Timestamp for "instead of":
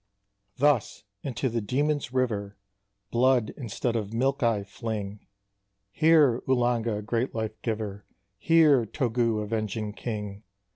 3.55-4.11